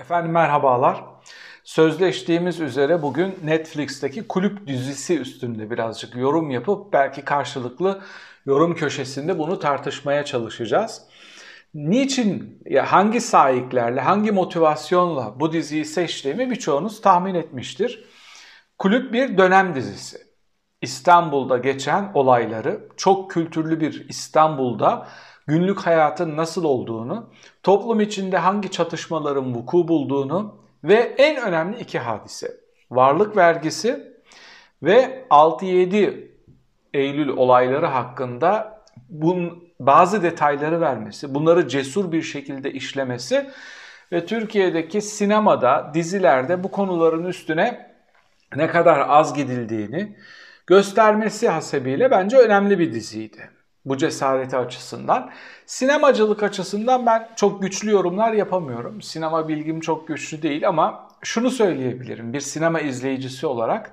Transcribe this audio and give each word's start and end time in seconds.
Efendim 0.00 0.32
merhabalar. 0.32 1.04
Sözleştiğimiz 1.64 2.60
üzere 2.60 3.02
bugün 3.02 3.38
Netflix'teki 3.44 4.28
kulüp 4.28 4.66
dizisi 4.66 5.18
üstünde 5.18 5.70
birazcık 5.70 6.16
yorum 6.16 6.50
yapıp 6.50 6.92
belki 6.92 7.24
karşılıklı 7.24 8.00
yorum 8.46 8.74
köşesinde 8.74 9.38
bunu 9.38 9.58
tartışmaya 9.58 10.24
çalışacağız. 10.24 11.02
Niçin, 11.74 12.62
hangi 12.84 13.20
sahiplerle, 13.20 14.00
hangi 14.00 14.32
motivasyonla 14.32 15.40
bu 15.40 15.52
diziyi 15.52 15.84
seçtiğimi 15.84 16.50
birçoğunuz 16.50 17.00
tahmin 17.00 17.34
etmiştir. 17.34 18.04
Kulüp 18.78 19.12
bir 19.12 19.38
dönem 19.38 19.74
dizisi. 19.74 20.29
İstanbul'da 20.82 21.58
geçen 21.58 22.10
olayları 22.14 22.88
çok 22.96 23.30
kültürlü 23.30 23.80
bir 23.80 24.08
İstanbul'da 24.08 25.06
günlük 25.46 25.80
hayatın 25.80 26.36
nasıl 26.36 26.64
olduğunu, 26.64 27.30
toplum 27.62 28.00
içinde 28.00 28.38
hangi 28.38 28.70
çatışmaların 28.70 29.54
vuku 29.54 29.88
bulduğunu 29.88 30.54
ve 30.84 31.14
en 31.18 31.42
önemli 31.42 31.80
iki 31.80 31.98
hadise. 31.98 32.56
Varlık 32.90 33.36
vergisi 33.36 34.14
ve 34.82 35.26
6-7 35.30 36.30
Eylül 36.94 37.28
olayları 37.28 37.86
hakkında 37.86 38.80
bun, 39.08 39.64
bazı 39.80 40.22
detayları 40.22 40.80
vermesi, 40.80 41.34
bunları 41.34 41.68
cesur 41.68 42.12
bir 42.12 42.22
şekilde 42.22 42.72
işlemesi 42.72 43.50
ve 44.12 44.26
Türkiye'deki 44.26 45.00
sinemada, 45.00 45.90
dizilerde 45.94 46.64
bu 46.64 46.70
konuların 46.70 47.24
üstüne 47.24 47.90
ne 48.56 48.66
kadar 48.66 49.04
az 49.08 49.34
gidildiğini 49.34 50.16
göstermesi 50.70 51.48
hasebiyle 51.48 52.10
bence 52.10 52.36
önemli 52.38 52.78
bir 52.78 52.92
diziydi 52.92 53.50
bu 53.84 53.96
cesareti 53.96 54.56
açısından. 54.56 55.30
Sinemacılık 55.66 56.42
açısından 56.42 57.06
ben 57.06 57.28
çok 57.36 57.62
güçlü 57.62 57.90
yorumlar 57.90 58.32
yapamıyorum. 58.32 59.02
Sinema 59.02 59.48
bilgim 59.48 59.80
çok 59.80 60.08
güçlü 60.08 60.42
değil 60.42 60.68
ama 60.68 61.08
şunu 61.22 61.50
söyleyebilirim 61.50 62.32
bir 62.32 62.40
sinema 62.40 62.80
izleyicisi 62.80 63.46
olarak. 63.46 63.92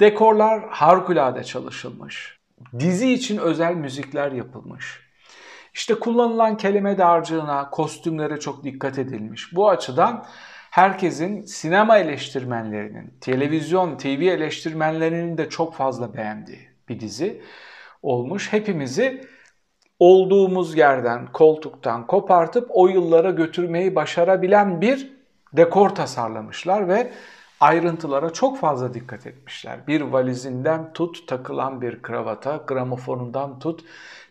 Dekorlar 0.00 0.68
harikulade 0.70 1.44
çalışılmış. 1.44 2.38
Dizi 2.78 3.12
için 3.12 3.38
özel 3.38 3.74
müzikler 3.74 4.32
yapılmış. 4.32 5.00
İşte 5.74 5.94
kullanılan 5.94 6.56
kelime 6.56 6.98
dağarcığına, 6.98 7.70
kostümlere 7.70 8.40
çok 8.40 8.64
dikkat 8.64 8.98
edilmiş. 8.98 9.56
Bu 9.56 9.70
açıdan 9.70 10.24
herkesin 10.72 11.44
sinema 11.44 11.98
eleştirmenlerinin, 11.98 13.14
televizyon, 13.20 13.96
TV 13.96 14.06
eleştirmenlerinin 14.06 15.38
de 15.38 15.48
çok 15.48 15.74
fazla 15.74 16.14
beğendiği 16.14 16.68
bir 16.88 17.00
dizi 17.00 17.42
olmuş. 18.02 18.52
Hepimizi 18.52 19.24
olduğumuz 19.98 20.76
yerden, 20.76 21.26
koltuktan 21.32 22.06
kopartıp 22.06 22.66
o 22.70 22.88
yıllara 22.88 23.30
götürmeyi 23.30 23.94
başarabilen 23.94 24.80
bir 24.80 25.12
dekor 25.52 25.88
tasarlamışlar 25.88 26.88
ve 26.88 27.12
ayrıntılara 27.60 28.30
çok 28.30 28.58
fazla 28.58 28.94
dikkat 28.94 29.26
etmişler. 29.26 29.86
Bir 29.86 30.00
valizinden 30.00 30.92
tut 30.92 31.28
takılan 31.28 31.82
bir 31.82 32.02
kravata, 32.02 32.56
gramofonundan 32.66 33.58
tut 33.58 33.84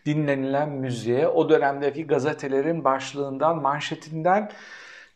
dinlenilen 0.06 0.68
müziğe, 0.68 1.28
o 1.28 1.48
dönemdeki 1.48 2.06
gazetelerin 2.06 2.84
başlığından, 2.84 3.62
manşetinden 3.62 4.50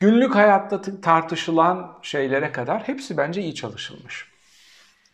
günlük 0.00 0.34
hayatta 0.34 1.00
tartışılan 1.00 1.98
şeylere 2.02 2.52
kadar 2.52 2.88
hepsi 2.88 3.16
bence 3.16 3.40
iyi 3.42 3.54
çalışılmış. 3.54 4.28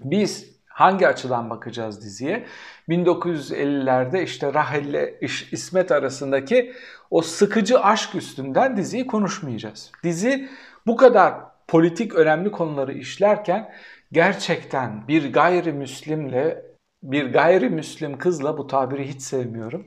Biz 0.01 0.53
hangi 0.67 1.09
açıdan 1.09 1.51
bakacağız 1.51 2.05
diziye? 2.05 2.47
1950'lerde 2.89 4.23
işte 4.23 4.55
Rahel 4.55 4.85
ile 4.85 5.19
İsmet 5.53 5.93
arasındaki 5.93 6.73
o 7.11 7.23
sıkıcı 7.23 7.81
aşk 7.81 8.15
üstünden 8.15 8.77
diziyi 8.77 9.07
konuşmayacağız. 9.07 9.93
Dizi 10.03 10.49
bu 10.87 10.97
kadar 10.97 11.35
politik 11.69 12.15
önemli 12.15 12.51
konuları 12.51 12.93
işlerken 12.93 13.73
gerçekten 14.13 15.09
bir 15.09 15.33
gayrimüslimle 15.33 16.73
bir 17.03 17.33
gayrimüslim 17.33 18.19
kızla 18.19 18.59
bu 18.59 18.67
tabiri 18.67 19.09
hiç 19.09 19.23
sevmiyorum. 19.23 19.87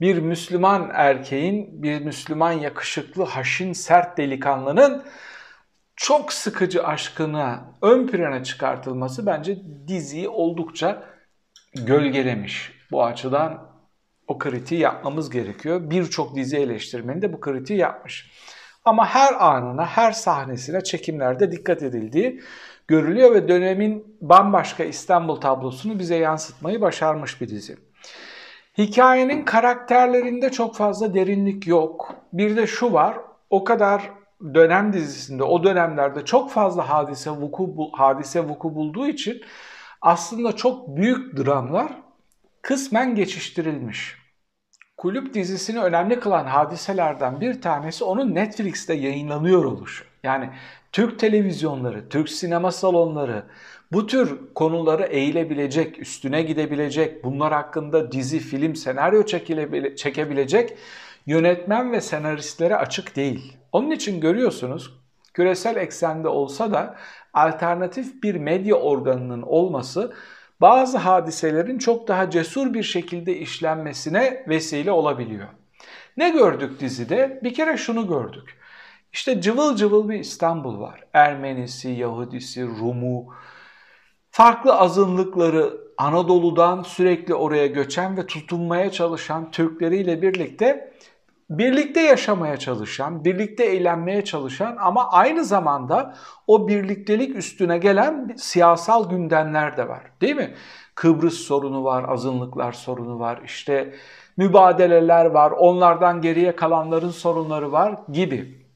Bir 0.00 0.18
Müslüman 0.18 0.90
erkeğin, 0.92 1.82
bir 1.82 2.00
Müslüman 2.00 2.52
yakışıklı, 2.52 3.24
haşin, 3.24 3.72
sert 3.72 4.18
delikanlının 4.18 5.04
çok 5.96 6.32
sıkıcı 6.32 6.86
aşkına 6.86 7.64
ön 7.82 8.06
plana 8.06 8.42
çıkartılması 8.42 9.26
bence 9.26 9.58
diziyi 9.88 10.28
oldukça 10.28 11.02
gölgelemiş. 11.74 12.72
Bu 12.90 13.04
açıdan 13.04 13.70
o 14.28 14.38
kritiği 14.38 14.80
yapmamız 14.80 15.30
gerekiyor. 15.30 15.90
Birçok 15.90 16.36
dizi 16.36 16.56
eleştirmeni 16.56 17.22
de 17.22 17.32
bu 17.32 17.40
kritiği 17.40 17.78
yapmış. 17.78 18.30
Ama 18.84 19.06
her 19.06 19.32
anına, 19.32 19.86
her 19.86 20.12
sahnesine 20.12 20.80
çekimlerde 20.80 21.52
dikkat 21.52 21.82
edildiği 21.82 22.40
görülüyor 22.88 23.34
ve 23.34 23.48
dönemin 23.48 24.16
bambaşka 24.20 24.84
İstanbul 24.84 25.36
tablosunu 25.36 25.98
bize 25.98 26.16
yansıtmayı 26.16 26.80
başarmış 26.80 27.40
bir 27.40 27.48
dizi. 27.48 27.85
Hikayenin 28.78 29.44
karakterlerinde 29.44 30.50
çok 30.50 30.76
fazla 30.76 31.14
derinlik 31.14 31.66
yok. 31.66 32.14
Bir 32.32 32.56
de 32.56 32.66
şu 32.66 32.92
var, 32.92 33.18
o 33.50 33.64
kadar 33.64 34.10
dönem 34.54 34.92
dizisinde 34.92 35.42
o 35.42 35.64
dönemlerde 35.64 36.24
çok 36.24 36.50
fazla 36.50 36.90
hadise 36.90 37.30
vuku 37.30 37.90
hadise 37.92 38.48
vuku 38.48 38.74
bulduğu 38.74 39.06
için 39.06 39.40
aslında 40.02 40.56
çok 40.56 40.96
büyük 40.96 41.36
dramlar 41.36 41.92
kısmen 42.62 43.14
geçiştirilmiş. 43.14 44.16
Kulüp 44.96 45.34
dizisini 45.34 45.80
önemli 45.80 46.20
kılan 46.20 46.44
hadiselerden 46.44 47.40
bir 47.40 47.60
tanesi 47.62 48.04
onun 48.04 48.34
Netflix'te 48.34 48.94
yayınlanıyor 48.94 49.64
oluşu. 49.64 50.04
Yani 50.22 50.50
Türk 50.92 51.18
televizyonları, 51.18 52.08
Türk 52.08 52.28
sinema 52.28 52.72
salonları 52.72 53.44
bu 53.92 54.06
tür 54.06 54.38
konuları 54.54 55.02
eğilebilecek, 55.02 55.98
üstüne 55.98 56.42
gidebilecek, 56.42 57.24
bunlar 57.24 57.52
hakkında 57.52 58.12
dizi, 58.12 58.38
film, 58.38 58.76
senaryo 58.76 59.24
çekebilecek 59.96 60.76
yönetmen 61.26 61.92
ve 61.92 62.00
senaristlere 62.00 62.76
açık 62.76 63.16
değil. 63.16 63.56
Onun 63.72 63.90
için 63.90 64.20
görüyorsunuz 64.20 64.92
küresel 65.34 65.76
eksende 65.76 66.28
olsa 66.28 66.72
da 66.72 66.96
alternatif 67.32 68.22
bir 68.22 68.34
medya 68.34 68.74
organının 68.74 69.42
olması 69.42 70.12
bazı 70.60 70.98
hadiselerin 70.98 71.78
çok 71.78 72.08
daha 72.08 72.30
cesur 72.30 72.74
bir 72.74 72.82
şekilde 72.82 73.36
işlenmesine 73.36 74.44
vesile 74.48 74.90
olabiliyor. 74.90 75.48
Ne 76.16 76.30
gördük 76.30 76.80
dizide? 76.80 77.40
Bir 77.44 77.54
kere 77.54 77.76
şunu 77.76 78.08
gördük. 78.08 78.58
İşte 79.12 79.40
cıvıl 79.40 79.76
cıvıl 79.76 80.08
bir 80.08 80.18
İstanbul 80.18 80.80
var. 80.80 81.04
Ermenisi, 81.12 81.88
Yahudisi, 81.88 82.62
Rumu, 82.66 83.34
farklı 84.36 84.74
azınlıkları 84.74 85.80
Anadolu'dan 85.98 86.82
sürekli 86.82 87.34
oraya 87.34 87.66
göçen 87.66 88.16
ve 88.16 88.26
tutunmaya 88.26 88.90
çalışan 88.90 89.50
Türkleriyle 89.50 90.22
birlikte 90.22 90.92
birlikte 91.50 92.00
yaşamaya 92.00 92.56
çalışan, 92.56 93.24
birlikte 93.24 93.64
eğlenmeye 93.64 94.24
çalışan 94.24 94.76
ama 94.80 95.10
aynı 95.10 95.44
zamanda 95.44 96.14
o 96.46 96.68
birliktelik 96.68 97.36
üstüne 97.36 97.78
gelen 97.78 98.34
siyasal 98.36 99.10
gündemler 99.10 99.76
de 99.76 99.88
var. 99.88 100.02
Değil 100.20 100.36
mi? 100.36 100.54
Kıbrıs 100.94 101.34
sorunu 101.34 101.84
var, 101.84 102.08
azınlıklar 102.08 102.72
sorunu 102.72 103.18
var, 103.18 103.40
işte 103.44 103.94
mübadeleler 104.36 105.24
var, 105.24 105.50
onlardan 105.50 106.20
geriye 106.20 106.56
kalanların 106.56 107.10
sorunları 107.10 107.72
var 107.72 107.98
gibi. 108.12 108.66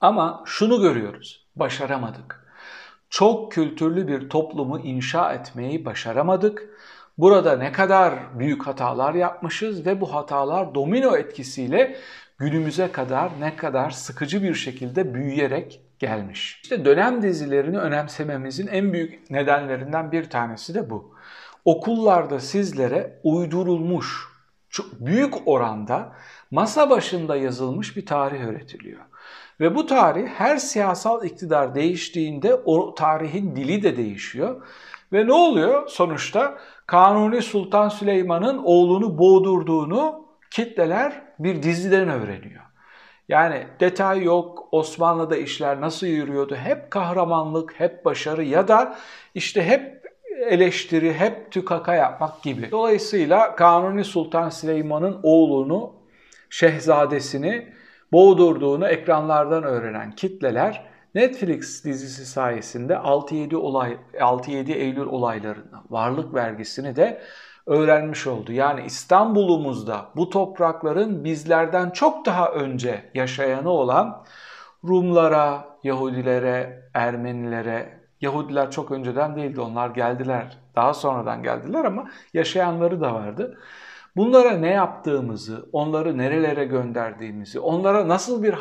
Ama 0.00 0.42
şunu 0.46 0.80
görüyoruz, 0.80 1.46
başaramadık. 1.56 2.45
Çok 3.16 3.52
kültürlü 3.52 4.08
bir 4.08 4.28
toplumu 4.28 4.78
inşa 4.78 5.32
etmeyi 5.32 5.84
başaramadık 5.84 6.68
Burada 7.18 7.56
ne 7.56 7.72
kadar 7.72 8.38
büyük 8.38 8.66
hatalar 8.66 9.14
yapmışız 9.14 9.86
ve 9.86 10.00
bu 10.00 10.14
hatalar 10.14 10.74
domino 10.74 11.16
etkisiyle 11.16 11.96
günümüze 12.38 12.92
kadar 12.92 13.30
ne 13.40 13.56
kadar 13.56 13.90
sıkıcı 13.90 14.42
bir 14.42 14.54
şekilde 14.54 15.14
büyüyerek 15.14 15.80
gelmiş. 15.98 16.60
İşte 16.62 16.84
dönem 16.84 17.22
dizilerini 17.22 17.78
önemsememizin 17.78 18.66
en 18.66 18.92
büyük 18.92 19.30
nedenlerinden 19.30 20.12
bir 20.12 20.30
tanesi 20.30 20.74
de 20.74 20.90
bu. 20.90 21.14
Okullarda 21.64 22.40
sizlere 22.40 23.20
uydurulmuş, 23.24 24.28
çok 24.70 24.86
büyük 25.00 25.48
oranda 25.48 26.12
masa 26.50 26.90
başında 26.90 27.36
yazılmış 27.36 27.96
bir 27.96 28.06
tarih 28.06 28.40
öğretiliyor. 28.40 29.00
Ve 29.60 29.74
bu 29.74 29.86
tarih 29.86 30.28
her 30.28 30.56
siyasal 30.56 31.24
iktidar 31.24 31.74
değiştiğinde 31.74 32.54
o 32.54 32.94
tarihin 32.94 33.56
dili 33.56 33.82
de 33.82 33.96
değişiyor. 33.96 34.62
Ve 35.12 35.26
ne 35.26 35.32
oluyor 35.32 35.88
sonuçta? 35.88 36.58
Kanuni 36.86 37.42
Sultan 37.42 37.88
Süleyman'ın 37.88 38.58
oğlunu 38.64 39.18
boğdurduğunu 39.18 40.26
kitleler 40.50 41.22
bir 41.38 41.62
diziden 41.62 42.08
öğreniyor. 42.08 42.62
Yani 43.28 43.66
detay 43.80 44.22
yok, 44.22 44.68
Osmanlı'da 44.72 45.36
işler 45.36 45.80
nasıl 45.80 46.06
yürüyordu, 46.06 46.56
hep 46.56 46.90
kahramanlık, 46.90 47.80
hep 47.80 48.04
başarı 48.04 48.44
ya 48.44 48.68
da 48.68 48.96
işte 49.34 49.64
hep 49.64 50.06
eleştiri, 50.50 51.14
hep 51.14 51.52
tükaka 51.52 51.94
yapmak 51.94 52.42
gibi. 52.42 52.70
Dolayısıyla 52.70 53.56
Kanuni 53.56 54.04
Sultan 54.04 54.50
Süleyman'ın 54.50 55.20
oğlunu, 55.22 55.92
şehzadesini 56.50 57.72
boğdurduğunu 58.12 58.88
ekranlardan 58.88 59.64
öğrenen 59.64 60.12
kitleler 60.12 60.86
Netflix 61.14 61.84
dizisi 61.84 62.26
sayesinde 62.26 62.94
6-7 62.94 63.56
olay 63.56 63.96
6-7 64.14 64.72
Eylül 64.72 65.06
olaylarını, 65.06 65.80
varlık 65.90 66.34
vergisini 66.34 66.96
de 66.96 67.22
öğrenmiş 67.66 68.26
oldu. 68.26 68.52
Yani 68.52 68.82
İstanbul'umuzda 68.86 70.06
bu 70.16 70.30
toprakların 70.30 71.24
bizlerden 71.24 71.90
çok 71.90 72.26
daha 72.26 72.50
önce 72.50 73.10
yaşayanı 73.14 73.70
olan 73.70 74.24
Rumlara, 74.84 75.64
Yahudilere, 75.84 76.82
Ermenilere, 76.94 78.00
Yahudiler 78.20 78.70
çok 78.70 78.90
önceden 78.90 79.36
değildi 79.36 79.60
onlar 79.60 79.90
geldiler. 79.90 80.58
Daha 80.76 80.94
sonradan 80.94 81.42
geldiler 81.42 81.84
ama 81.84 82.10
yaşayanları 82.34 83.00
da 83.00 83.14
vardı. 83.14 83.58
Bunlara 84.16 84.52
ne 84.52 84.70
yaptığımızı, 84.70 85.68
onları 85.72 86.18
nerelere 86.18 86.64
gönderdiğimizi, 86.64 87.60
onlara 87.60 88.08
nasıl 88.08 88.42
bir 88.42 88.54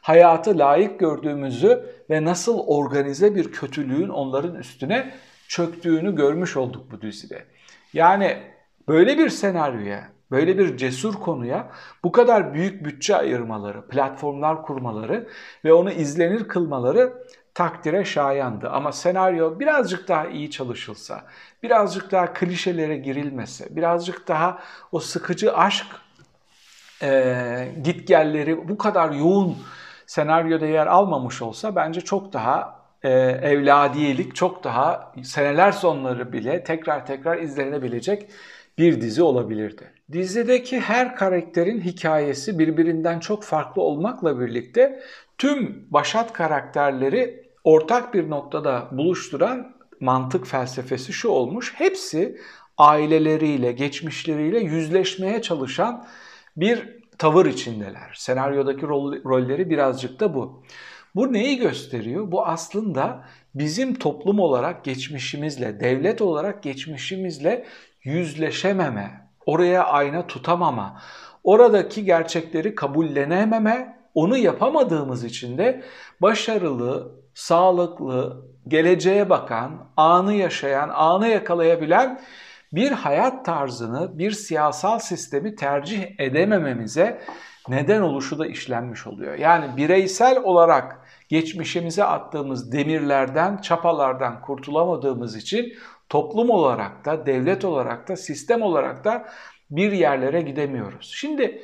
hayatı 0.00 0.58
layık 0.58 1.00
gördüğümüzü 1.00 1.86
ve 2.10 2.24
nasıl 2.24 2.58
organize 2.58 3.34
bir 3.34 3.52
kötülüğün 3.52 4.08
onların 4.08 4.54
üstüne 4.54 5.14
çöktüğünü 5.48 6.14
görmüş 6.14 6.56
olduk 6.56 6.92
bu 6.92 7.02
dizide. 7.02 7.44
Yani 7.92 8.36
böyle 8.88 9.18
bir 9.18 9.28
senaryoya, 9.28 10.08
böyle 10.30 10.58
bir 10.58 10.76
cesur 10.76 11.14
konuya 11.14 11.70
bu 12.04 12.12
kadar 12.12 12.54
büyük 12.54 12.84
bütçe 12.84 13.16
ayırmaları, 13.16 13.88
platformlar 13.88 14.62
kurmaları 14.62 15.28
ve 15.64 15.72
onu 15.72 15.90
izlenir 15.90 16.48
kılmaları 16.48 17.12
takdire 17.54 18.04
şayandı. 18.04 18.70
Ama 18.70 18.92
senaryo 18.92 19.60
birazcık 19.60 20.08
daha 20.08 20.26
iyi 20.26 20.50
çalışılsa, 20.50 21.24
birazcık 21.62 22.12
daha 22.12 22.32
klişelere 22.32 22.96
girilmese, 22.96 23.76
birazcık 23.76 24.28
daha 24.28 24.58
o 24.92 25.00
sıkıcı 25.00 25.56
aşk 25.56 25.86
e, 27.02 27.68
gitgelleri 27.84 28.68
bu 28.68 28.78
kadar 28.78 29.10
yoğun 29.10 29.58
senaryoda 30.06 30.66
yer 30.66 30.86
almamış 30.86 31.42
olsa 31.42 31.76
bence 31.76 32.00
çok 32.00 32.32
daha 32.32 32.82
e, 33.02 33.10
evladiyelik, 33.20 34.34
çok 34.34 34.64
daha 34.64 35.12
seneler 35.22 35.72
sonları 35.72 36.32
bile 36.32 36.64
tekrar 36.64 37.06
tekrar 37.06 37.38
izlenebilecek 37.38 38.28
bir 38.78 39.00
dizi 39.00 39.22
olabilirdi. 39.22 39.90
Dizideki 40.12 40.80
her 40.80 41.16
karakterin 41.16 41.80
hikayesi 41.80 42.58
birbirinden 42.58 43.20
çok 43.20 43.44
farklı 43.44 43.82
olmakla 43.82 44.40
birlikte 44.40 45.02
tüm 45.38 45.86
başat 45.90 46.32
karakterleri 46.32 47.41
ortak 47.64 48.14
bir 48.14 48.30
noktada 48.30 48.88
buluşturan 48.92 49.76
mantık 50.00 50.46
felsefesi 50.46 51.12
şu 51.12 51.28
olmuş. 51.28 51.72
Hepsi 51.76 52.38
aileleriyle, 52.78 53.72
geçmişleriyle 53.72 54.60
yüzleşmeye 54.60 55.42
çalışan 55.42 56.06
bir 56.56 57.02
tavır 57.18 57.46
içindeler. 57.46 58.12
Senaryodaki 58.14 58.82
rol, 58.82 59.24
rolleri 59.24 59.70
birazcık 59.70 60.20
da 60.20 60.34
bu. 60.34 60.62
Bu 61.14 61.32
neyi 61.32 61.56
gösteriyor? 61.56 62.32
Bu 62.32 62.46
aslında 62.46 63.24
bizim 63.54 63.94
toplum 63.94 64.40
olarak 64.40 64.84
geçmişimizle, 64.84 65.80
devlet 65.80 66.22
olarak 66.22 66.62
geçmişimizle 66.62 67.66
yüzleşememe, 68.04 69.28
oraya 69.46 69.84
ayna 69.84 70.26
tutamama, 70.26 71.00
oradaki 71.44 72.04
gerçekleri 72.04 72.74
kabullenememe, 72.74 73.98
onu 74.14 74.36
yapamadığımız 74.36 75.24
için 75.24 75.58
de 75.58 75.84
başarılı, 76.20 77.21
sağlıklı, 77.34 78.46
geleceğe 78.68 79.30
bakan, 79.30 79.86
anı 79.96 80.34
yaşayan, 80.34 80.88
anı 80.88 81.28
yakalayabilen 81.28 82.20
bir 82.72 82.90
hayat 82.90 83.44
tarzını, 83.44 84.18
bir 84.18 84.30
siyasal 84.30 84.98
sistemi 84.98 85.54
tercih 85.54 86.04
edemememize 86.18 87.22
neden 87.68 88.00
oluşu 88.00 88.38
da 88.38 88.46
işlenmiş 88.46 89.06
oluyor. 89.06 89.34
Yani 89.38 89.76
bireysel 89.76 90.42
olarak 90.42 91.06
geçmişimize 91.28 92.04
attığımız 92.04 92.72
demirlerden, 92.72 93.56
çapalardan 93.56 94.40
kurtulamadığımız 94.40 95.36
için 95.36 95.72
toplum 96.08 96.50
olarak 96.50 97.04
da, 97.04 97.26
devlet 97.26 97.64
olarak 97.64 98.08
da, 98.08 98.16
sistem 98.16 98.62
olarak 98.62 99.04
da 99.04 99.28
bir 99.70 99.92
yerlere 99.92 100.42
gidemiyoruz. 100.42 101.12
Şimdi 101.14 101.62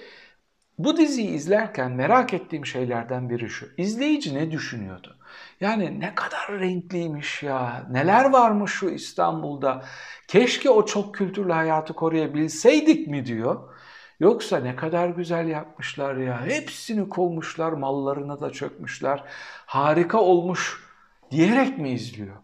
bu 0.79 0.97
diziyi 0.97 1.31
izlerken 1.31 1.93
merak 1.93 2.35
ettiğim 2.35 2.67
şeylerden 2.67 3.31
biri 3.31 3.49
şu. 3.49 3.67
İzleyici 3.77 4.35
ne 4.35 4.51
düşünüyordu? 4.51 5.18
Yani 5.61 6.01
ne 6.01 6.15
kadar 6.15 6.61
renkliymiş 6.61 7.43
ya. 7.43 7.87
Neler 7.91 8.31
varmış 8.31 8.73
şu 8.73 8.89
İstanbul'da. 8.89 9.85
Keşke 10.29 10.71
o 10.71 10.87
çok 10.87 11.15
kültürlü 11.15 11.53
hayatı 11.53 11.93
koruyabilseydik 11.93 13.09
mi 13.09 13.27
diyor. 13.27 13.75
Yoksa 14.21 14.61
ne 14.61 14.77
kadar 14.77 15.09
güzel 15.09 15.49
yapmışlar 15.49 16.17
ya. 16.17 16.47
Hepsini 16.47 17.09
kovmuşlar, 17.09 17.73
mallarına 17.73 18.41
da 18.41 18.51
çökmüşler. 18.51 19.25
Harika 19.67 20.21
olmuş 20.21 20.85
diyerek 21.31 21.79
mi 21.79 21.91
izliyor? 21.91 22.37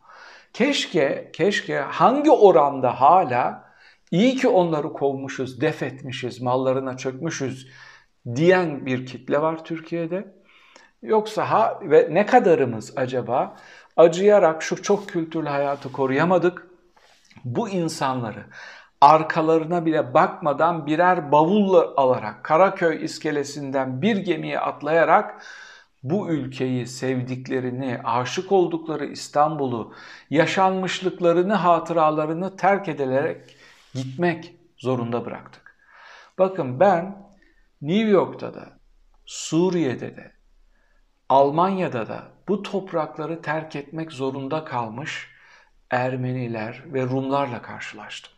Keşke, 0.53 1.31
keşke 1.33 1.79
hangi 1.79 2.31
oranda 2.31 3.01
hala 3.01 3.65
iyi 4.11 4.37
ki 4.37 4.49
onları 4.49 4.93
kovmuşuz, 4.93 5.61
def 5.61 5.83
etmişiz, 5.83 6.41
mallarına 6.41 6.97
çökmüşüz 6.97 7.69
diyen 8.37 8.87
bir 8.87 9.07
kitle 9.07 9.43
var 9.43 9.65
Türkiye'de. 9.65 10.44
Yoksa 11.05 11.51
ha 11.51 11.81
ve 11.83 12.09
ne 12.11 12.27
kadarımız 12.27 12.93
acaba 12.97 13.57
acıyarak 13.97 14.63
şu 14.63 14.83
çok 14.83 15.09
kültürlü 15.09 15.49
hayatı 15.49 15.93
koruyamadık. 15.93 16.67
Bu 17.45 17.69
insanları 17.69 18.45
arkalarına 19.01 19.87
bile 19.87 20.15
bakmadan 20.15 20.87
birer 20.87 21.33
bavulla 21.33 21.95
alarak 21.97 22.45
Karaköy 22.45 23.05
iskelesinden 23.05 24.03
bir 24.03 24.17
gemiye 24.17 24.61
atlayarak 24.61 25.45
bu 26.03 26.29
ülkeyi, 26.29 26.87
sevdiklerini, 26.87 28.01
aşık 28.05 28.53
oldukları 28.53 29.07
İstanbul'u, 29.07 29.95
yaşanmışlıklarını, 30.31 31.55
hatıralarını 31.55 32.57
terk 32.57 32.89
edilerek 32.89 33.57
gitmek 33.95 34.55
zorunda 34.79 35.25
bıraktık. 35.25 35.77
Bakın 36.39 36.81
ben 36.81 37.29
New 37.83 38.09
York'ta 38.09 38.55
da, 38.55 38.69
Suriye'de 39.27 40.17
de, 40.17 40.34
Almanya'da 41.29 42.09
da 42.09 42.23
bu 42.49 42.63
toprakları 42.63 43.43
terk 43.43 43.77
etmek 43.77 44.13
zorunda 44.13 44.65
kalmış 44.65 45.31
Ermeniler 45.91 46.83
ve 46.87 47.03
Rumlarla 47.03 47.63
karşılaştım. 47.63 48.33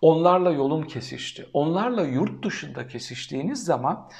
Onlarla 0.00 0.52
yolum 0.52 0.86
kesişti. 0.86 1.46
Onlarla 1.52 2.02
yurt 2.02 2.44
dışında 2.44 2.88
kesiştiğiniz 2.88 3.64
zaman 3.64 4.10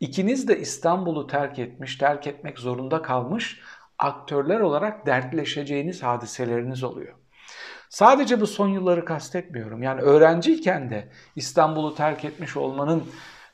ikiniz 0.00 0.48
de 0.48 0.60
İstanbul'u 0.60 1.26
terk 1.26 1.58
etmiş, 1.58 1.96
terk 1.96 2.26
etmek 2.26 2.58
zorunda 2.58 3.02
kalmış 3.02 3.60
aktörler 3.98 4.60
olarak 4.60 5.06
dertleşeceğiniz 5.06 6.02
hadiseleriniz 6.02 6.84
oluyor. 6.84 7.14
Sadece 7.88 8.40
bu 8.40 8.46
son 8.46 8.68
yılları 8.68 9.04
kastetmiyorum. 9.04 9.82
Yani 9.82 10.00
öğrenciyken 10.00 10.90
de 10.90 11.08
İstanbul'u 11.36 11.94
terk 11.94 12.24
etmiş 12.24 12.56
olmanın 12.56 13.04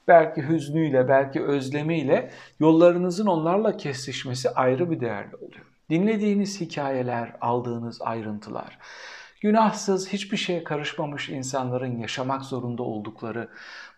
belki 0.08 0.48
hüznüyle, 0.48 1.08
belki 1.08 1.42
özlemiyle 1.42 2.30
yollarınızın 2.60 3.26
onlarla 3.26 3.76
kesişmesi 3.76 4.50
ayrı 4.50 4.90
bir 4.90 5.00
değerli 5.00 5.36
oluyor. 5.36 5.66
Dinlediğiniz 5.90 6.60
hikayeler, 6.60 7.36
aldığınız 7.40 8.02
ayrıntılar, 8.02 8.78
günahsız, 9.40 10.12
hiçbir 10.12 10.36
şeye 10.36 10.64
karışmamış 10.64 11.28
insanların 11.28 11.98
yaşamak 11.98 12.42
zorunda 12.42 12.82
oldukları, 12.82 13.48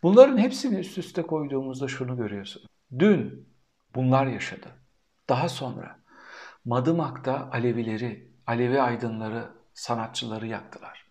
bunların 0.03 0.39
hepsini 0.39 0.79
üst 0.79 0.99
üste 0.99 1.23
koyduğumuzda 1.23 1.89
şunu 1.89 2.17
görüyorsunuz. 2.17 2.67
Dün 2.99 3.49
bunlar 3.95 4.27
yaşadı. 4.27 4.69
Daha 5.29 5.49
sonra 5.49 5.97
Madımak'ta 6.65 7.49
Alevileri, 7.53 8.31
Alevi 8.47 8.81
aydınları, 8.81 9.45
sanatçıları 9.75 10.47
yaktılar. 10.47 11.10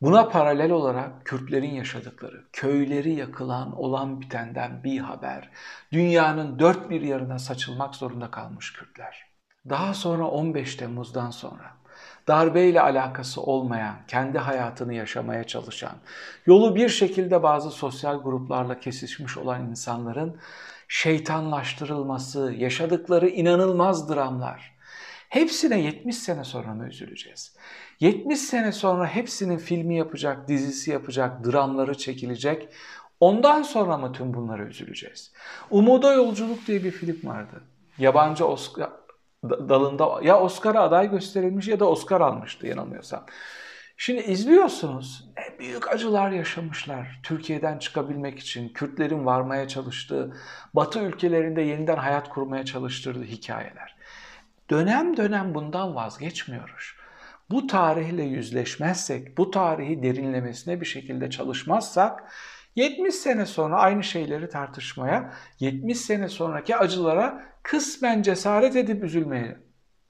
Buna 0.00 0.28
paralel 0.28 0.70
olarak 0.70 1.26
Kürtlerin 1.26 1.74
yaşadıkları, 1.74 2.44
köyleri 2.52 3.12
yakılan 3.12 3.78
olan 3.78 4.20
bitenden 4.20 4.84
bir 4.84 4.98
haber, 4.98 5.50
dünyanın 5.92 6.58
dört 6.58 6.90
bir 6.90 7.00
yarına 7.00 7.38
saçılmak 7.38 7.94
zorunda 7.94 8.30
kalmış 8.30 8.72
Kürtler. 8.72 9.26
Daha 9.68 9.94
sonra 9.94 10.24
15 10.24 10.76
Temmuz'dan 10.76 11.30
sonra 11.30 11.76
darbeyle 12.28 12.80
alakası 12.80 13.42
olmayan, 13.42 13.96
kendi 14.08 14.38
hayatını 14.38 14.94
yaşamaya 14.94 15.44
çalışan, 15.44 15.94
yolu 16.46 16.76
bir 16.76 16.88
şekilde 16.88 17.42
bazı 17.42 17.70
sosyal 17.70 18.22
gruplarla 18.22 18.80
kesişmiş 18.80 19.36
olan 19.36 19.70
insanların 19.70 20.40
şeytanlaştırılması, 20.88 22.54
yaşadıkları 22.56 23.28
inanılmaz 23.28 24.14
dramlar. 24.14 24.75
Hepsine 25.28 25.80
70 25.80 26.16
sene 26.16 26.44
sonra 26.44 26.74
mı 26.74 26.88
üzüleceğiz? 26.88 27.56
70 28.00 28.38
sene 28.38 28.72
sonra 28.72 29.06
hepsinin 29.06 29.58
filmi 29.58 29.96
yapacak, 29.96 30.48
dizisi 30.48 30.90
yapacak, 30.90 31.44
dramları 31.44 31.94
çekilecek. 31.98 32.68
Ondan 33.20 33.62
sonra 33.62 33.96
mı 33.96 34.12
tüm 34.12 34.34
bunlara 34.34 34.62
üzüleceğiz? 34.62 35.32
Umuda 35.70 36.12
Yolculuk 36.12 36.66
diye 36.66 36.84
bir 36.84 36.90
film 36.90 37.18
vardı. 37.24 37.62
Yabancı 37.98 38.46
Oscar 38.46 38.90
dalında 39.44 40.20
ya 40.22 40.40
Oscar'a 40.40 40.82
aday 40.82 41.10
gösterilmiş 41.10 41.68
ya 41.68 41.80
da 41.80 41.88
Oscar 41.88 42.20
almıştı 42.20 42.66
yanılmıyorsam. 42.66 43.26
Şimdi 43.96 44.20
izliyorsunuz 44.20 45.28
ne 45.36 45.58
büyük 45.58 45.90
acılar 45.90 46.30
yaşamışlar 46.30 47.20
Türkiye'den 47.22 47.78
çıkabilmek 47.78 48.38
için, 48.38 48.68
Kürtlerin 48.68 49.26
varmaya 49.26 49.68
çalıştığı, 49.68 50.36
Batı 50.74 50.98
ülkelerinde 51.00 51.62
yeniden 51.62 51.96
hayat 51.96 52.28
kurmaya 52.28 52.64
çalıştırdığı 52.64 53.24
hikayeler. 53.24 53.95
Dönem 54.70 55.16
dönem 55.16 55.54
bundan 55.54 55.94
vazgeçmiyoruz. 55.94 56.94
Bu 57.50 57.66
tarihle 57.66 58.22
yüzleşmezsek, 58.22 59.38
bu 59.38 59.50
tarihi 59.50 60.02
derinlemesine 60.02 60.80
bir 60.80 60.86
şekilde 60.86 61.30
çalışmazsak 61.30 62.32
70 62.76 63.14
sene 63.14 63.46
sonra 63.46 63.76
aynı 63.76 64.04
şeyleri 64.04 64.48
tartışmaya, 64.48 65.32
70 65.60 65.98
sene 65.98 66.28
sonraki 66.28 66.76
acılara 66.76 67.44
kısmen 67.62 68.22
cesaret 68.22 68.76
edip 68.76 69.04
üzülmeye 69.04 69.58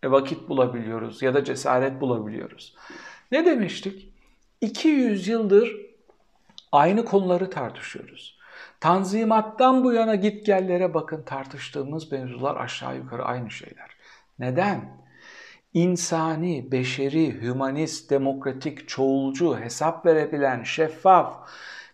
vakit 0.04 0.48
bulabiliyoruz 0.48 1.22
ya 1.22 1.34
da 1.34 1.44
cesaret 1.44 2.00
bulabiliyoruz. 2.00 2.76
Ne 3.32 3.46
demiştik? 3.46 4.12
200 4.60 5.28
yıldır 5.28 5.76
aynı 6.72 7.04
konuları 7.04 7.50
tartışıyoruz. 7.50 8.38
Tanzimattan 8.80 9.84
bu 9.84 9.92
yana 9.92 10.14
git 10.14 10.46
gellere 10.46 10.94
bakın 10.94 11.22
tartıştığımız 11.22 12.12
mevzular 12.12 12.56
aşağı 12.56 12.96
yukarı 12.96 13.24
aynı 13.24 13.50
şeyler. 13.50 13.95
Neden? 14.38 14.96
İnsani, 15.74 16.72
beşeri, 16.72 17.42
hümanist, 17.42 18.10
demokratik, 18.10 18.88
çoğulcu, 18.88 19.58
hesap 19.58 20.06
verebilen, 20.06 20.62
şeffaf 20.62 21.48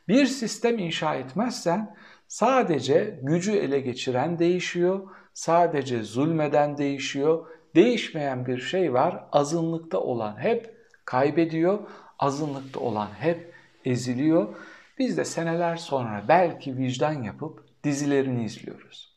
bir 0.08 0.26
sistem 0.26 0.78
inşa 0.78 1.14
etmezsen 1.14 1.96
sadece 2.28 3.20
gücü 3.22 3.52
ele 3.52 3.80
geçiren 3.80 4.38
değişiyor, 4.38 5.08
sadece 5.34 6.02
zulmeden 6.02 6.78
değişiyor. 6.78 7.46
Değişmeyen 7.74 8.46
bir 8.46 8.58
şey 8.58 8.92
var, 8.92 9.24
azınlıkta 9.32 10.00
olan 10.00 10.36
hep 10.40 10.76
kaybediyor, 11.04 11.78
azınlıkta 12.18 12.80
olan 12.80 13.08
hep 13.18 13.54
eziliyor. 13.84 14.54
Biz 14.98 15.16
de 15.16 15.24
seneler 15.24 15.76
sonra 15.76 16.24
belki 16.28 16.76
vicdan 16.76 17.22
yapıp 17.22 17.64
dizilerini 17.84 18.44
izliyoruz. 18.44 19.11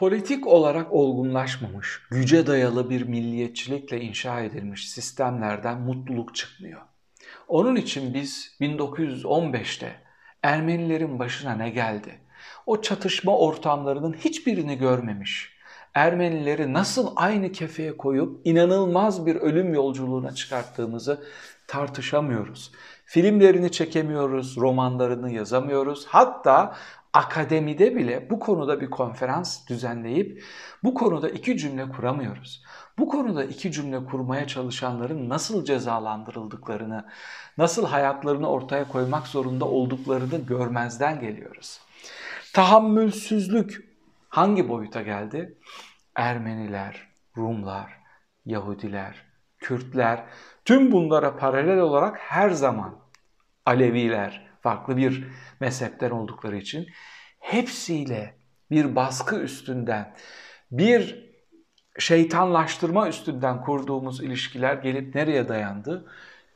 Politik 0.00 0.46
olarak 0.46 0.92
olgunlaşmamış, 0.92 2.02
güce 2.10 2.46
dayalı 2.46 2.90
bir 2.90 3.02
milliyetçilikle 3.02 4.00
inşa 4.00 4.40
edilmiş 4.40 4.90
sistemlerden 4.90 5.80
mutluluk 5.80 6.34
çıkmıyor. 6.34 6.80
Onun 7.48 7.76
için 7.76 8.14
biz 8.14 8.56
1915'te 8.60 9.94
Ermenilerin 10.42 11.18
başına 11.18 11.54
ne 11.54 11.70
geldi? 11.70 12.18
O 12.66 12.82
çatışma 12.82 13.38
ortamlarının 13.38 14.12
hiçbirini 14.12 14.78
görmemiş. 14.78 15.52
Ermenileri 15.94 16.72
nasıl 16.72 17.12
aynı 17.16 17.52
kefeye 17.52 17.96
koyup 17.96 18.40
inanılmaz 18.44 19.26
bir 19.26 19.36
ölüm 19.36 19.74
yolculuğuna 19.74 20.34
çıkarttığımızı 20.34 21.24
tartışamıyoruz. 21.66 22.72
Filmlerini 23.04 23.72
çekemiyoruz, 23.72 24.56
romanlarını 24.56 25.32
yazamıyoruz. 25.32 26.06
Hatta 26.06 26.76
akademide 27.12 27.96
bile 27.96 28.30
bu 28.30 28.40
konuda 28.40 28.80
bir 28.80 28.90
konferans 28.90 29.68
düzenleyip 29.68 30.44
bu 30.84 30.94
konuda 30.94 31.28
iki 31.28 31.56
cümle 31.56 31.88
kuramıyoruz. 31.88 32.64
Bu 32.98 33.08
konuda 33.08 33.44
iki 33.44 33.72
cümle 33.72 34.04
kurmaya 34.04 34.46
çalışanların 34.46 35.28
nasıl 35.28 35.64
cezalandırıldıklarını, 35.64 37.08
nasıl 37.58 37.86
hayatlarını 37.86 38.48
ortaya 38.48 38.88
koymak 38.88 39.26
zorunda 39.26 39.64
olduklarını 39.64 40.38
görmezden 40.46 41.20
geliyoruz. 41.20 41.80
Tahammülsüzlük 42.52 43.90
hangi 44.28 44.68
boyuta 44.68 45.02
geldi? 45.02 45.58
Ermeniler, 46.14 47.08
Rumlar, 47.36 48.00
Yahudiler, 48.46 49.24
Kürtler 49.58 50.24
tüm 50.64 50.92
bunlara 50.92 51.36
paralel 51.36 51.78
olarak 51.78 52.18
her 52.18 52.50
zaman 52.50 52.94
Aleviler 53.66 54.49
farklı 54.60 54.96
bir 54.96 55.24
mezhepten 55.60 56.10
oldukları 56.10 56.56
için 56.56 56.86
hepsiyle 57.38 58.34
bir 58.70 58.96
baskı 58.96 59.36
üstünden, 59.36 60.14
bir 60.70 61.30
şeytanlaştırma 61.98 63.08
üstünden 63.08 63.60
kurduğumuz 63.60 64.22
ilişkiler 64.22 64.74
gelip 64.74 65.14
nereye 65.14 65.48
dayandı? 65.48 66.06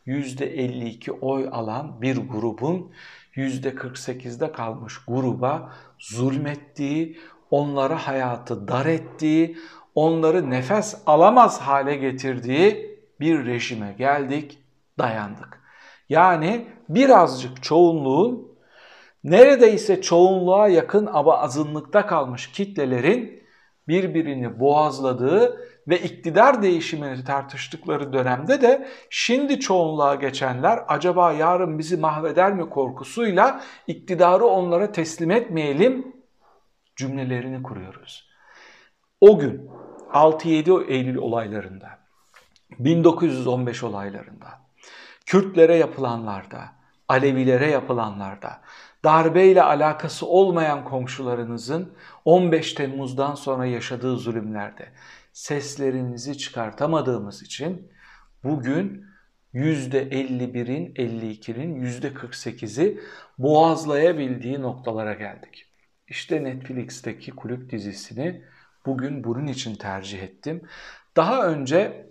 %52 0.07 1.11
oy 1.11 1.49
alan 1.53 2.03
bir 2.03 2.17
grubun 2.17 2.93
%48'de 3.37 4.53
kalmış 4.53 4.95
gruba 5.09 5.73
zulmettiği, 5.99 7.19
onlara 7.51 8.07
hayatı 8.07 8.69
dar 8.69 8.87
ettiği, 8.87 9.59
onları 9.95 10.51
nefes 10.51 11.03
alamaz 11.07 11.61
hale 11.61 11.97
getirdiği 11.97 12.99
bir 13.21 13.47
rejime 13.47 13.95
geldik, 13.99 14.59
dayandık. 14.99 15.63
Yani 16.09 16.67
birazcık 16.89 17.63
çoğunluğun 17.63 18.55
neredeyse 19.25 20.03
çoğunluğa 20.03 20.69
yakın 20.69 21.07
ama 21.07 21.39
azınlıkta 21.39 22.07
kalmış 22.07 22.53
kitlelerin 22.53 23.45
birbirini 23.89 24.61
boğazladığı 24.61 25.61
ve 25.89 25.99
iktidar 25.99 26.63
değişimini 26.63 27.25
tartıştıkları 27.25 28.13
dönemde 28.13 28.63
de 28.63 28.89
şimdi 29.11 29.61
çoğunluğa 29.61 30.15
geçenler 30.15 30.85
acaba 30.89 31.33
yarın 31.33 31.79
bizi 31.79 31.97
mahveder 31.97 32.53
mi 32.53 32.71
korkusuyla 32.71 33.61
iktidarı 33.87 34.45
onlara 34.45 34.93
teslim 34.93 35.31
etmeyelim 35.31 36.15
cümlelerini 36.97 37.63
kuruyoruz. 37.63 38.29
O 39.21 39.39
gün 39.39 39.71
6-7 40.13 40.87
Eylül 40.87 41.17
olaylarında, 41.17 41.89
1915 42.79 43.83
olaylarında, 43.83 44.63
Kürtlere 45.26 45.76
yapılanlarda, 45.76 46.73
Alevilere 47.09 47.71
yapılanlarda, 47.71 48.61
darbeyle 49.04 49.62
alakası 49.62 50.26
olmayan 50.26 50.85
komşularınızın 50.85 51.93
15 52.25 52.73
Temmuz'dan 52.73 53.35
sonra 53.35 53.66
yaşadığı 53.66 54.16
zulümlerde 54.16 54.88
seslerinizi 55.33 56.38
çıkartamadığımız 56.38 57.43
için 57.43 57.93
bugün 58.45 59.04
%51'in, 59.54 60.95
52'nin, 60.95 61.85
%48'i 61.87 63.00
boğazlayabildiği 63.38 64.62
noktalara 64.62 65.14
geldik. 65.14 65.66
İşte 66.09 66.45
Netflix'teki 66.45 67.31
kulüp 67.31 67.71
dizisini 67.71 68.45
bugün 68.87 69.25
bunun 69.25 69.47
için 69.47 69.75
tercih 69.75 70.23
ettim. 70.23 70.62
Daha 71.16 71.47
önce 71.47 72.07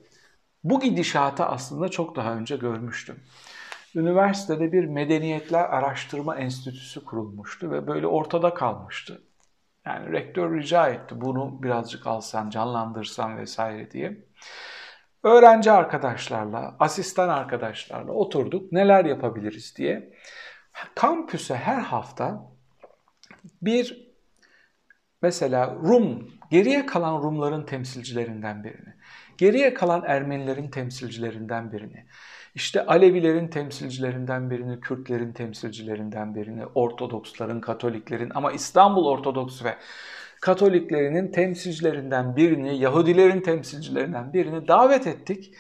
bu 0.63 0.79
gidişatı 0.79 1.45
aslında 1.45 1.89
çok 1.89 2.15
daha 2.15 2.33
önce 2.33 2.55
görmüştüm. 2.57 3.19
Üniversitede 3.95 4.71
bir 4.71 4.85
medeniyetler 4.85 5.63
araştırma 5.63 6.35
enstitüsü 6.35 7.05
kurulmuştu 7.05 7.71
ve 7.71 7.87
böyle 7.87 8.07
ortada 8.07 8.53
kalmıştı. 8.53 9.21
Yani 9.85 10.11
rektör 10.11 10.57
rica 10.57 10.87
etti 10.87 11.21
bunu 11.21 11.63
birazcık 11.63 12.07
alsan, 12.07 12.49
canlandırsan 12.49 13.37
vesaire 13.37 13.91
diye. 13.91 14.25
Öğrenci 15.23 15.71
arkadaşlarla, 15.71 16.75
asistan 16.79 17.29
arkadaşlarla 17.29 18.11
oturduk 18.11 18.71
neler 18.71 19.05
yapabiliriz 19.05 19.75
diye. 19.77 20.13
Kampüse 20.95 21.55
her 21.55 21.79
hafta 21.79 22.51
bir 23.61 24.13
mesela 25.21 25.75
Rum, 25.75 26.31
geriye 26.51 26.85
kalan 26.85 27.23
Rumların 27.23 27.65
temsilcilerinden 27.65 28.63
birini, 28.63 28.92
geriye 29.37 29.73
kalan 29.73 30.03
Ermenilerin 30.07 30.67
temsilcilerinden 30.67 31.71
birini, 31.71 32.05
işte 32.55 32.85
Alevilerin 32.85 33.47
temsilcilerinden 33.47 34.49
birini, 34.49 34.79
Kürtlerin 34.79 35.33
temsilcilerinden 35.33 36.35
birini, 36.35 36.65
Ortodoksların, 36.65 37.61
Katoliklerin 37.61 38.31
ama 38.35 38.51
İstanbul 38.51 39.05
Ortodoks 39.05 39.63
ve 39.63 39.75
Katoliklerinin 40.41 41.31
temsilcilerinden 41.31 42.35
birini, 42.35 42.77
Yahudilerin 42.77 43.41
temsilcilerinden 43.41 44.33
birini 44.33 44.67
davet 44.67 45.07
ettik 45.07 45.53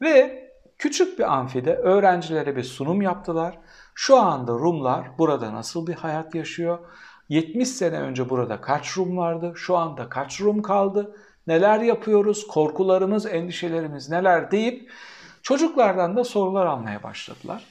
ve 0.00 0.44
küçük 0.78 1.18
bir 1.18 1.34
amfide 1.34 1.74
öğrencilere 1.74 2.56
bir 2.56 2.62
sunum 2.62 3.02
yaptılar. 3.02 3.58
Şu 3.94 4.16
anda 4.16 4.52
Rumlar 4.52 5.18
burada 5.18 5.54
nasıl 5.54 5.86
bir 5.86 5.94
hayat 5.94 6.34
yaşıyor? 6.34 6.78
70 7.28 7.68
sene 7.68 8.00
önce 8.00 8.30
burada 8.30 8.60
kaç 8.60 8.98
Rum 8.98 9.16
vardı? 9.16 9.52
Şu 9.56 9.76
anda 9.76 10.08
kaç 10.08 10.40
Rum 10.40 10.62
kaldı? 10.62 11.16
Neler 11.46 11.80
yapıyoruz? 11.80 12.46
Korkularımız, 12.46 13.26
endişelerimiz 13.26 14.10
neler 14.10 14.50
deyip 14.50 14.90
çocuklardan 15.42 16.16
da 16.16 16.24
sorular 16.24 16.66
almaya 16.66 17.02
başladılar. 17.02 17.64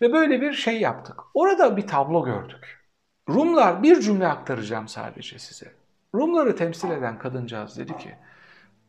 Ve 0.00 0.12
böyle 0.12 0.40
bir 0.40 0.52
şey 0.52 0.80
yaptık. 0.80 1.20
Orada 1.34 1.76
bir 1.76 1.86
tablo 1.86 2.24
gördük. 2.24 2.80
Rumlar 3.28 3.82
bir 3.82 4.00
cümle 4.00 4.26
aktaracağım 4.26 4.88
sadece 4.88 5.38
size. 5.38 5.72
Rumları 6.14 6.56
temsil 6.56 6.90
eden 6.90 7.18
kadıncağız 7.18 7.78
dedi 7.78 7.96
ki 7.96 8.14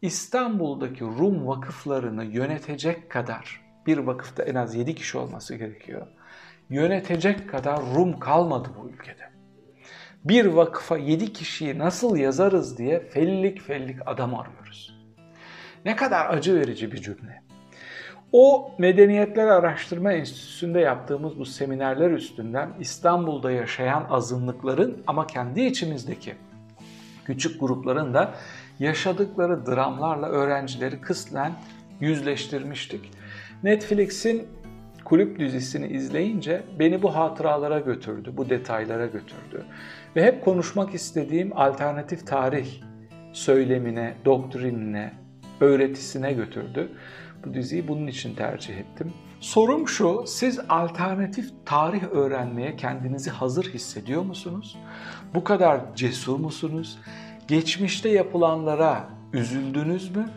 İstanbul'daki 0.01 1.03
Rum 1.03 1.47
vakıflarını 1.47 2.25
yönetecek 2.25 3.11
kadar 3.11 3.61
bir 3.85 3.97
vakıfta 3.97 4.43
en 4.43 4.55
az 4.55 4.75
7 4.75 4.95
kişi 4.95 5.17
olması 5.17 5.55
gerekiyor. 5.55 6.07
Yönetecek 6.69 7.49
kadar 7.49 7.81
Rum 7.95 8.19
kalmadı 8.19 8.69
bu 8.81 8.89
ülkede 8.89 9.34
bir 10.25 10.46
vakıfa 10.46 10.98
yedi 10.98 11.34
kişiyi 11.34 11.79
nasıl 11.79 12.17
yazarız 12.17 12.77
diye 12.77 13.00
fellik 13.00 13.62
fellik 13.62 13.98
adam 14.05 14.36
arıyoruz. 14.36 14.96
Ne 15.86 15.96
kadar 15.96 16.29
acı 16.29 16.55
verici 16.55 16.91
bir 16.91 17.01
cümle. 17.01 17.44
O 18.32 18.72
Medeniyetler 18.77 19.48
Araştırma 19.48 20.13
Enstitüsü'nde 20.13 20.79
yaptığımız 20.79 21.39
bu 21.39 21.46
seminerler 21.46 22.12
üstünden 22.12 22.70
İstanbul'da 22.79 23.51
yaşayan 23.51 24.08
azınlıkların 24.10 25.03
ama 25.08 25.27
kendi 25.27 25.62
içimizdeki 25.62 26.36
küçük 27.25 27.60
grupların 27.60 28.13
da 28.13 28.34
yaşadıkları 28.79 29.65
dramlarla 29.65 30.27
öğrencileri 30.27 31.01
kısmen 31.01 31.53
yüzleştirmiştik. 32.00 33.12
Netflix'in 33.63 34.48
kulüp 35.05 35.39
dizisini 35.39 35.88
izleyince 35.88 36.63
beni 36.79 37.01
bu 37.01 37.15
hatıralara 37.15 37.79
götürdü, 37.79 38.33
bu 38.38 38.50
detaylara 38.50 39.05
götürdü. 39.05 39.65
Ve 40.15 40.24
hep 40.24 40.45
konuşmak 40.45 40.93
istediğim 40.93 41.57
alternatif 41.57 42.27
tarih 42.27 42.67
söylemine, 43.33 44.13
doktrinine, 44.25 45.13
öğretisine 45.62 46.33
götürdü. 46.33 46.89
Bu 47.45 47.53
diziyi 47.53 47.88
bunun 47.88 48.07
için 48.07 48.35
tercih 48.35 48.77
ettim. 48.77 49.13
Sorum 49.39 49.88
şu, 49.88 50.24
siz 50.27 50.59
alternatif 50.69 51.50
tarih 51.65 52.03
öğrenmeye 52.03 52.75
kendinizi 52.75 53.29
hazır 53.29 53.65
hissediyor 53.65 54.21
musunuz? 54.21 54.77
Bu 55.33 55.43
kadar 55.43 55.95
cesur 55.95 56.39
musunuz? 56.39 57.00
Geçmişte 57.47 58.09
yapılanlara 58.09 59.09
üzüldünüz 59.33 60.15
mü? 60.15 60.29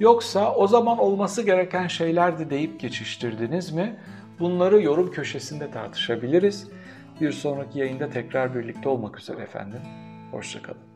Yoksa 0.00 0.54
o 0.54 0.66
zaman 0.66 0.98
olması 0.98 1.42
gereken 1.42 1.86
şeylerdi 1.86 2.50
deyip 2.50 2.80
geçiştirdiniz 2.80 3.72
mi? 3.72 3.96
Bunları 4.40 4.82
yorum 4.82 5.10
köşesinde 5.10 5.70
tartışabiliriz. 5.70 6.68
Bir 7.20 7.32
sonraki 7.32 7.78
yayında 7.78 8.10
tekrar 8.10 8.54
birlikte 8.54 8.88
olmak 8.88 9.18
üzere 9.18 9.42
efendim. 9.42 9.80
Hoşçakalın. 10.30 10.89